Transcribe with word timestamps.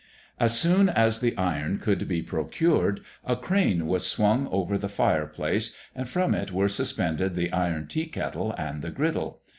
As 0.39 0.57
soon 0.59 0.89
as 0.89 1.19
the 1.19 1.37
iron 1.37 1.77
could 1.77 2.07
be 2.07 2.23
procured, 2.23 3.01
a 3.23 3.35
crane 3.35 3.85
was 3.85 4.03
swung 4.03 4.47
over 4.47 4.75
the 4.75 4.89
fire 4.89 5.27
place, 5.27 5.75
and 5.93 6.09
from 6.09 6.33
it 6.33 6.51
were 6.51 6.69
suspended 6.69 7.35
the 7.35 7.51
iron 7.53 7.85
tea 7.85 8.07
kettle 8.07 8.51
and 8.53 8.81
the 8.81 8.89
griddle. 8.89 9.41